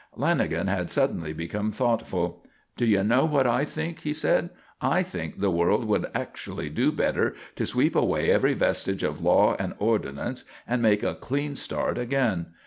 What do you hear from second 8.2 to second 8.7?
every